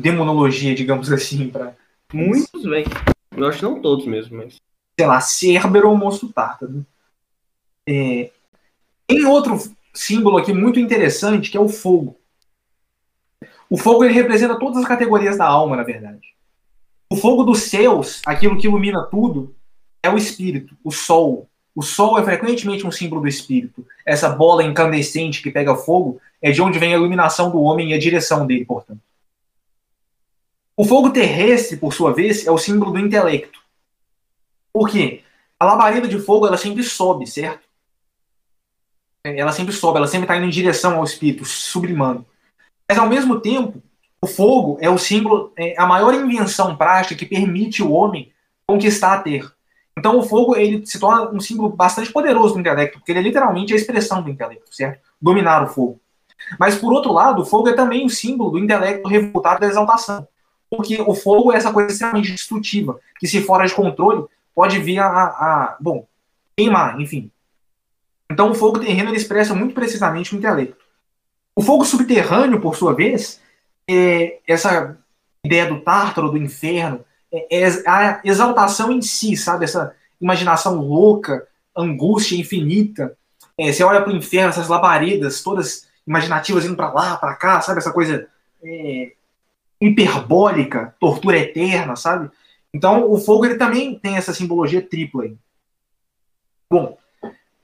[0.00, 1.72] demonologia, digamos assim, para
[2.12, 2.84] Muitos vêm.
[3.36, 4.56] Eu acho que não todos mesmo, mas.
[4.98, 6.86] Sei lá, Cerbero ou monstro tártaro.
[7.86, 8.30] É...
[9.06, 9.58] Tem outro
[9.92, 12.18] símbolo aqui muito interessante, que é o fogo.
[13.68, 16.34] O fogo ele representa todas as categorias da alma, na verdade.
[17.10, 19.54] O fogo dos céus, aquilo que ilumina tudo,
[20.02, 21.48] é o espírito, o sol.
[21.74, 23.86] O sol é frequentemente um símbolo do espírito.
[24.04, 27.94] Essa bola incandescente que pega fogo é de onde vem a iluminação do homem e
[27.94, 29.00] a direção dele, portanto.
[30.76, 33.58] O fogo terrestre, por sua vez, é o símbolo do intelecto.
[34.72, 35.22] Por quê?
[35.58, 37.66] A labareda de fogo ela sempre sobe, certo?
[39.24, 42.24] ela sempre sobe, ela sempre está indo em direção ao espírito, sublimando.
[42.88, 43.82] Mas ao mesmo tempo,
[44.20, 48.32] o fogo é o símbolo, é a maior invenção prática que permite o homem
[48.66, 49.52] conquistar a terra.
[49.98, 53.22] Então o fogo ele se torna um símbolo bastante poderoso do intelecto, porque ele é
[53.22, 55.00] literalmente a expressão do intelecto, certo?
[55.20, 56.00] Dominar o fogo.
[56.58, 60.26] Mas por outro lado, o fogo é também o símbolo do intelecto revoltado da exaltação.
[60.68, 64.98] Porque o fogo é essa coisa extremamente destrutiva, que se fora de controle, pode vir
[64.98, 66.06] a, a bom,
[66.56, 67.30] queimar, enfim.
[68.30, 70.84] Então o fogo terreno ele expressa muito precisamente o intelecto.
[71.56, 73.40] O fogo subterrâneo, por sua vez,
[73.88, 74.98] é essa
[75.42, 79.64] ideia do tártaro, do inferno, é, é a exaltação em si, sabe?
[79.64, 83.16] Essa imaginação louca, angústia infinita.
[83.56, 87.60] É, você olha para o inferno, essas labaredas todas imaginativas indo para lá, para cá,
[87.62, 87.78] sabe?
[87.78, 88.28] Essa coisa
[88.62, 89.12] é,
[89.80, 92.30] hiperbólica, tortura eterna, sabe?
[92.72, 95.24] Então, o fogo ele também tem essa simbologia tripla.
[95.24, 95.36] Aí.
[96.70, 96.98] Bom,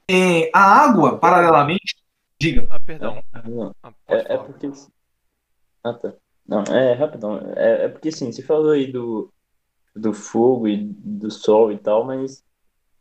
[0.08, 2.01] é, a água, paralelamente,
[2.42, 2.66] diga.
[2.70, 3.22] Ah, perdão.
[3.44, 4.70] Não, ah, é, é, porque.
[5.84, 6.14] Ah, tá.
[6.46, 7.38] Não, é rapidão.
[7.56, 9.32] É, é porque assim, você falou aí do,
[9.94, 12.44] do fogo e do sol e tal, mas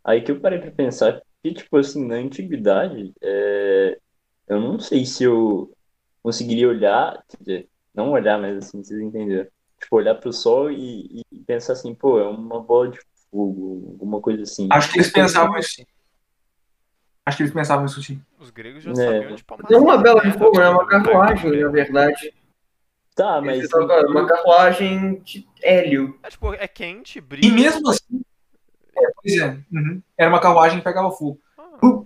[0.03, 3.97] aí que eu parei pra pensar que, tipo assim, na antiguidade, é,
[4.47, 5.73] eu não sei se eu
[6.21, 9.49] conseguiria olhar, quer dizer, não olhar, mas assim, vocês entenderam.
[9.79, 12.99] Tipo, olhar pro sol e, e pensar assim, pô, é uma bola de
[13.31, 14.67] fogo, alguma coisa assim.
[14.71, 15.83] Acho que eles pensavam isso.
[17.25, 18.21] Acho que eles pensavam isso sim.
[18.39, 18.95] Os gregos já é.
[18.95, 19.67] sabiam de palmas.
[19.69, 22.33] Não uma bela de fogo, é uma carruagem, na verdade.
[23.15, 23.69] Tá, mas.
[23.73, 26.17] Uma carruagem de hélio.
[26.23, 27.47] É, tipo, é quente, brilha.
[27.47, 28.21] E mesmo assim.
[28.97, 29.57] É, pois é.
[29.71, 30.01] Uhum.
[30.17, 31.39] Era uma carruagem que pegava fogo.
[31.57, 31.63] Ah,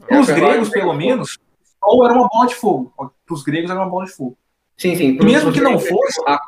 [0.07, 1.37] Para os gregos, pelo menos,
[1.81, 2.93] ou era uma bola de fogo.
[2.97, 4.37] Para os gregos era uma bola de fogo.
[4.77, 5.17] Sim, sim.
[5.23, 6.21] Mesmo que não fosse.
[6.27, 6.39] A,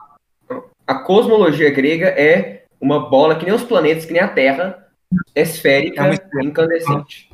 [0.86, 4.88] a, cosmologia grega é uma bola que nem os planetas, que nem a Terra,
[5.34, 7.26] esférica, é incandescente.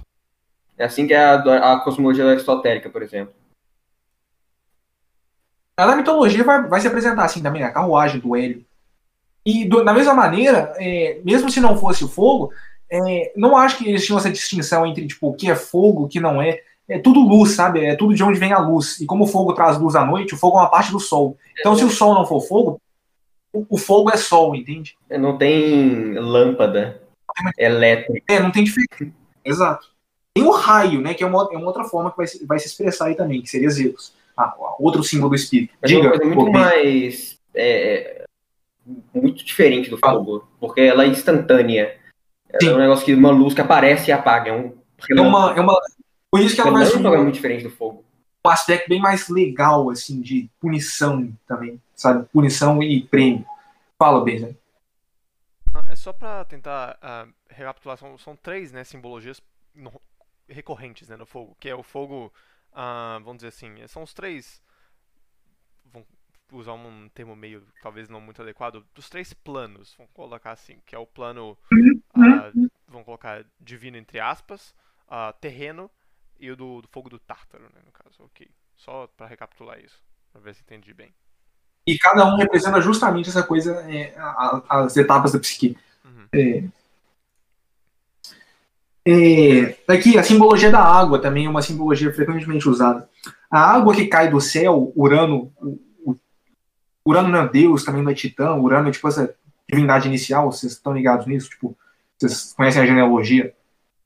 [0.84, 3.34] É assim que é a, a cosmologia aristotélica, por exemplo.
[5.80, 8.66] Na mitologia vai, vai se apresentar assim também, a carruagem do Hélio.
[9.46, 12.52] E do, da mesma maneira, é, mesmo se não fosse o fogo,
[12.92, 16.08] é, não acho que eles tinham essa distinção entre tipo, o que é fogo, o
[16.10, 17.86] que não é é tudo luz, sabe?
[17.86, 19.00] É tudo de onde vem a luz.
[19.00, 21.38] E como o fogo traz luz à noite, o fogo é uma parte do sol.
[21.58, 22.82] Então, se o sol não for fogo,
[23.54, 24.98] o fogo é sol, entende?
[25.10, 27.02] É, não tem lâmpada
[27.58, 28.34] elétrica.
[28.34, 29.16] É, não tem diferença.
[29.46, 29.93] Exato.
[30.36, 31.14] Tem o raio, né?
[31.14, 33.50] Que é uma, é uma outra forma que vai, vai se expressar aí também, que
[33.50, 34.14] seria Zeus.
[34.36, 35.76] Ah, outro símbolo do espírito.
[35.82, 37.40] Mas Diga, é uma coisa muito mais.
[37.54, 38.26] É,
[39.14, 41.98] muito diferente do fogo, porque ela é instantânea.
[42.50, 44.50] Ela é um negócio que uma luz que aparece e apaga.
[44.50, 44.78] É, um...
[45.10, 45.80] é, uma, é, uma,
[46.30, 48.04] por isso que ela vai ser um muito diferente do fogo.
[48.46, 52.28] Um aspecto bem mais legal, assim, de punição também, sabe?
[52.34, 53.46] Punição e prêmio.
[53.98, 54.58] Fala, Benjamin.
[55.74, 59.42] Ah, é só para tentar uh, recapitular, são, são três né, simbologias
[60.48, 62.34] recorrentes né, no fogo, que é o fogo,
[62.72, 64.62] uh, vamos dizer assim, são os três,
[65.86, 66.08] vamos
[66.52, 70.96] usar um termo meio, talvez não muito adequado, dos três planos, vamos colocar assim, que
[70.96, 74.74] é o plano, uh, vamos colocar divino entre aspas,
[75.40, 75.90] terreno
[76.40, 78.24] e o do, do fogo do Tártaro, né, no caso.
[78.24, 78.50] Ok.
[78.76, 80.02] Só para recapitular isso,
[80.32, 81.14] para ver se entendi bem.
[81.86, 84.16] E cada um representa justamente essa coisa, é,
[84.70, 85.78] as etapas da psique.
[86.04, 86.28] Uhum.
[86.34, 86.64] É,
[89.06, 93.10] é, aqui, a simbologia da água também é uma simbologia frequentemente usada.
[93.52, 95.52] A água que cai do céu, Urano,
[97.06, 99.36] Urano não é Deus, também não é Titã, Urano é tipo essa
[99.70, 101.50] divindade inicial, vocês estão ligados nisso?
[101.50, 101.78] Tipo,
[102.18, 103.54] vocês conhecem a genealogia?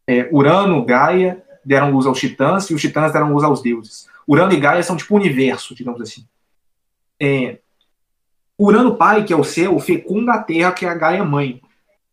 [0.07, 4.07] É, Urano, Gaia, deram luz aos titãs e os titãs deram luz aos deuses.
[4.27, 6.25] Urano e Gaia são tipo o universo, digamos assim.
[7.19, 7.59] É,
[8.57, 11.61] Urano pai, que é o céu, fecunda a terra, que é a Gaia mãe.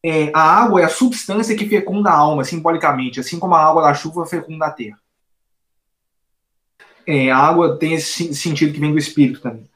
[0.05, 3.83] É, a água é a substância que fecunda a alma, simbolicamente, assim como a água
[3.83, 4.99] da chuva fecunda a terra.
[7.07, 9.69] É, a água tem esse sentido que vem do espírito também.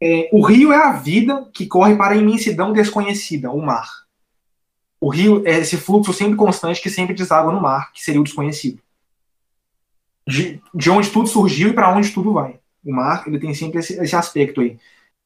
[0.00, 3.88] É, o rio é a vida que corre para a imensidão desconhecida, o mar.
[5.00, 8.24] O rio é esse fluxo sempre constante que sempre deságua no mar, que seria o
[8.24, 8.82] desconhecido
[10.26, 12.58] de, de onde tudo surgiu e para onde tudo vai.
[12.84, 14.78] O mar ele tem sempre esse, esse, aspecto aí.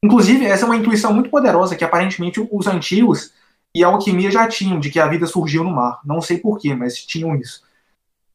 [0.02, 3.32] Inclusive, essa é uma intuição muito poderosa que aparentemente os antigos
[3.74, 6.00] e a alquimia já tinham, de que a vida surgiu no mar.
[6.04, 7.62] Não sei porquê, mas tinham isso.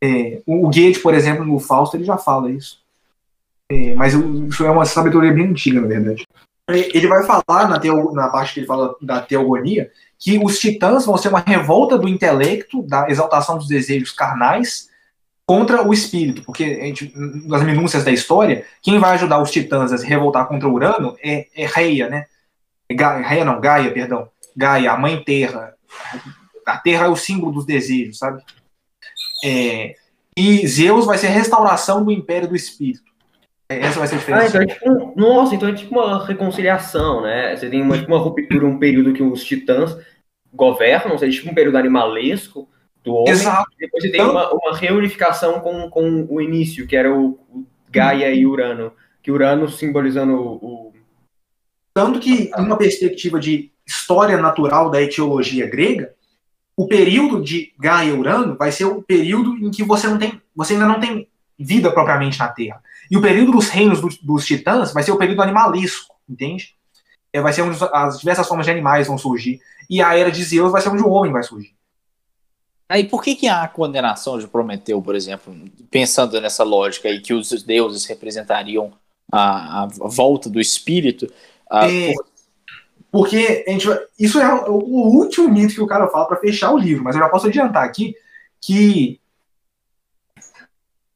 [0.01, 2.81] É, o Goethe, por exemplo, no Fausto, ele já fala isso.
[3.71, 6.25] É, mas isso é uma sabedoria bem antiga, na verdade.
[6.69, 11.05] Ele vai falar na, teo, na parte que ele fala da teogonia que os titãs
[11.05, 14.89] vão ser uma revolta do intelecto, da exaltação dos desejos carnais,
[15.45, 17.13] contra o espírito, porque gente,
[17.45, 21.47] nas minúcias da história, quem vai ajudar os titãs a se revoltar contra Urano é,
[21.53, 22.27] é Reia, né?
[22.89, 24.29] Gaia, Reia não, Gaia, perdão.
[24.55, 25.73] Gaia, a mãe terra.
[26.65, 28.41] A terra é o símbolo dos desejos, sabe?
[29.43, 29.95] É,
[30.37, 33.11] E Zeus vai ser a restauração do império do espírito.
[33.69, 34.43] É, essa vai ser a diferença.
[34.43, 37.55] Ah, então é tipo, nossa, então é tipo uma reconciliação, né?
[37.55, 39.97] Você tem uma, tipo uma ruptura, um período que os titãs
[40.53, 42.69] governam, seja tipo um período animalesco
[43.03, 43.31] do homem.
[43.31, 43.69] Exato.
[43.77, 48.45] Depois você tem uma, uma reunificação com, com o início, que era o, Gaia e
[48.45, 48.93] Urano.
[49.21, 50.93] Que Urano simbolizando o, o...
[51.93, 56.13] Tanto que, em uma perspectiva de história natural da etiologia grega,
[56.75, 60.41] o período de Gaia e Urano vai ser o período em que você não tem,
[60.55, 62.81] você ainda não tem vida propriamente na Terra.
[63.09, 66.75] E o período dos reinos dos, dos titãs vai ser o período animalesco, entende?
[67.31, 69.59] É, vai ser onde as diversas formas de animais vão surgir.
[69.89, 71.75] E a era de Zeus vai ser onde o homem vai surgir.
[72.89, 75.55] Aí por que, que há a condenação de Prometeu, por exemplo,
[75.89, 78.93] pensando nessa lógica aí que os deuses representariam
[79.31, 81.31] a, a volta do espírito?
[81.69, 82.25] A, é, por...
[83.13, 83.99] Porque a gente vai...
[84.17, 87.15] isso é o, o último mito que o cara fala para fechar o livro, mas
[87.15, 88.15] eu já posso adiantar aqui
[88.59, 89.21] que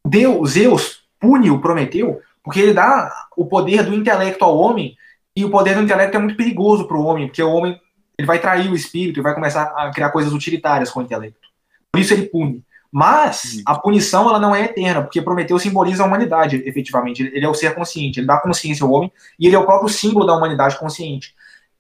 [0.06, 4.96] Deus, Zeus pune o Prometeu porque ele dá o poder do intelecto ao homem
[5.36, 7.82] e o poder do intelecto é muito perigoso para o homem, porque o homem
[8.16, 11.48] ele vai trair o espírito e vai começar a criar coisas utilitárias com o intelecto.
[11.92, 12.64] Por isso ele pune.
[12.92, 17.24] Mas a punição ela não é eterna, porque Prometeu simboliza a humanidade, efetivamente.
[17.24, 19.90] Ele é o ser consciente, ele dá consciência ao homem e ele é o próprio
[19.90, 21.36] símbolo da humanidade consciente.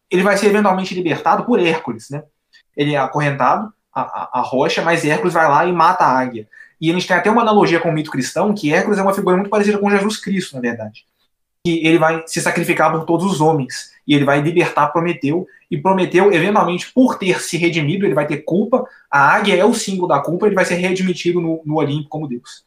[0.10, 2.24] Ele vai ser eventualmente libertado por Hércules, né?
[2.76, 6.48] Ele é acorrentado à, rocha, mas Hércules vai lá e mata a águia.
[6.80, 9.14] E a gente tem até uma analogia com o mito cristão, que Hércules é uma
[9.14, 11.06] figura muito parecida com Jesus Cristo, na verdade.
[11.66, 15.78] Que ele vai se sacrificar por todos os homens, e ele vai libertar Prometeu, e
[15.78, 20.08] Prometeu, eventualmente, por ter se redimido, ele vai ter culpa, a águia é o símbolo
[20.08, 22.64] da culpa, ele vai ser readmitido no, no Olimpo como Deus.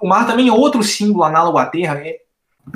[0.00, 2.20] O mar também é outro símbolo análogo à Terra, é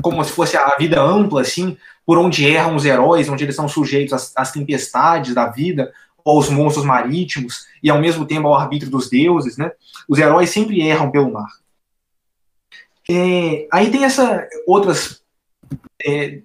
[0.00, 1.76] como se fosse a vida ampla, assim,
[2.06, 5.92] por onde erram os heróis, onde eles são sujeitos às, às tempestades da vida,
[6.24, 9.72] aos monstros marítimos e ao mesmo tempo ao arbítrio dos deuses, né?
[10.08, 11.48] Os heróis sempre erram pelo mar.
[13.10, 15.22] É, aí tem essa outras
[16.04, 16.40] é,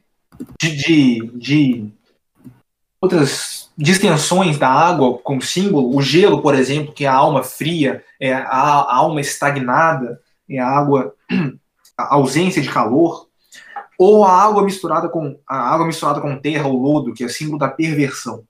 [0.60, 1.92] de, de, de,
[3.00, 8.04] outras distensões da água como símbolo, o gelo, por exemplo, que é a alma fria,
[8.20, 11.14] é a, a alma estagnada, é a água,
[11.98, 13.27] a ausência de calor,
[13.98, 17.58] ou a água misturada com a água misturada com terra ou lodo, que é símbolo
[17.58, 18.44] da perversão.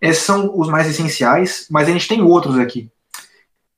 [0.00, 2.90] Esses são os mais essenciais, mas a gente tem outros aqui.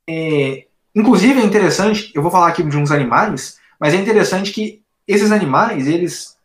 [0.08, 4.82] É, inclusive é interessante, eu vou falar aqui de uns animais, mas é interessante que
[5.06, 6.36] esses animais, eles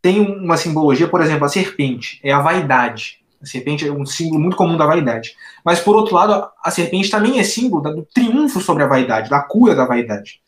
[0.00, 3.20] têm uma simbologia, por exemplo, a serpente, é a vaidade.
[3.42, 5.34] A serpente é um símbolo muito comum da vaidade.
[5.64, 9.40] Mas, por outro lado, a serpente também é símbolo do triunfo sobre a vaidade, da
[9.40, 10.40] cura da vaidade.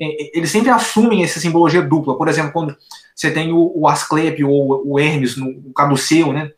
[0.00, 2.16] É, eles sempre assumem essa simbologia dupla.
[2.16, 2.76] Por exemplo, quando
[3.14, 6.50] você tem o, o Asclepio ou o Hermes no caduceu, né?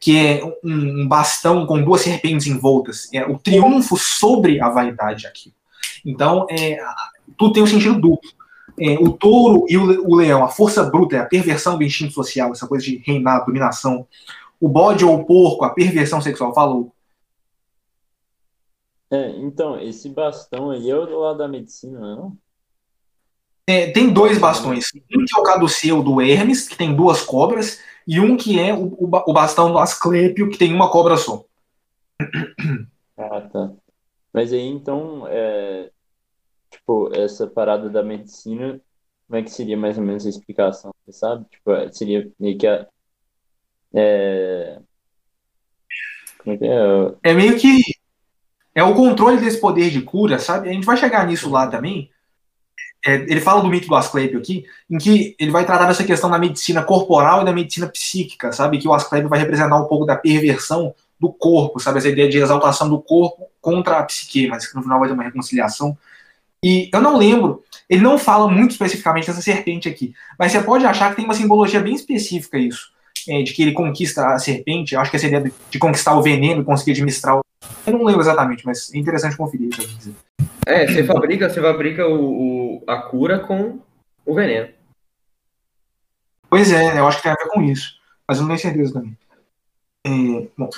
[0.00, 3.08] que é um, bastão com duas serpentes envoltas.
[3.12, 5.52] É o triunfo sobre a vaidade aqui.
[6.04, 6.78] Então, é,
[7.36, 8.30] tudo tem um sentido duplo.
[8.80, 12.12] É, o touro e o, o, leão, a força bruta, é a perversão do instinto
[12.12, 14.06] social, essa coisa de reinar, dominação.
[14.60, 16.54] O bode ou o porco, a perversão sexual.
[16.54, 16.92] Falou.
[19.10, 22.36] É, então, esse bastão aí é o do lado da medicina, não?
[23.66, 24.86] É, tem dois bastões.
[24.94, 28.72] Um que é o caduceu do Hermes, que tem duas cobras, e um que é
[28.72, 31.44] o, o bastão do Asclepio, que tem uma cobra só.
[33.16, 33.72] Ah, tá.
[34.32, 35.90] Mas aí, então, é,
[36.70, 38.80] tipo, essa parada da medicina,
[39.26, 41.44] como é que seria mais ou menos a explicação, você sabe?
[41.50, 42.86] Tipo, é, seria meio que a...
[43.92, 44.80] É...
[46.38, 47.30] Como é que é?
[47.30, 47.82] É meio que...
[48.78, 50.68] É o controle desse poder de cura, sabe?
[50.68, 52.08] A gente vai chegar nisso lá também,
[53.04, 56.30] é, ele fala do mito do Asclepio aqui, em que ele vai tratar dessa questão
[56.30, 58.78] da medicina corporal e da medicina psíquica, sabe?
[58.78, 61.98] Que o Asclepio vai representar um pouco da perversão do corpo, sabe?
[61.98, 65.14] Essa ideia de exaltação do corpo contra a psique, mas que no final vai ter
[65.14, 65.98] uma reconciliação.
[66.62, 70.84] E eu não lembro, ele não fala muito especificamente dessa serpente aqui, mas você pode
[70.86, 72.90] achar que tem uma simbologia bem específica isso,
[73.28, 76.22] é, de que ele conquista a serpente, acho que essa ideia de, de conquistar o
[76.22, 77.40] veneno e conseguir administrar o...
[77.86, 79.68] Eu não lembro exatamente, mas é interessante conferir.
[79.68, 80.14] Dizer.
[80.66, 83.80] É, você fabrica, você fabrica o, o, a cura com
[84.26, 84.68] o veneno.
[86.50, 87.98] Pois é, eu acho que tem a ver com isso.
[88.26, 89.16] Mas eu não tenho certeza também.
[90.06, 90.68] É, bom.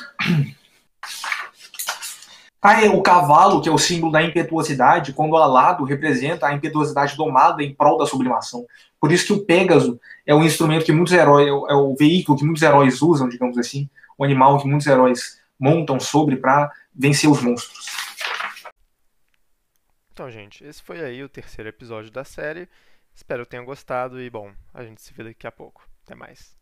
[2.63, 7.17] Ah, é, o cavalo, que é o símbolo da impetuosidade, quando alado, representa a impetuosidade
[7.17, 8.65] domada em prol da sublimação.
[9.01, 12.39] Por isso que o Pégaso é o instrumento que muitos heróis, é é o veículo
[12.39, 16.71] que muitos heróis usam, digamos assim, o animal que muitos heróis montam sobre para
[17.01, 17.87] vencer os monstros.
[20.13, 22.69] Então, gente, esse foi aí o terceiro episódio da série.
[23.15, 25.89] Espero que tenham gostado e, bom, a gente se vê daqui a pouco.
[26.05, 26.60] Até mais.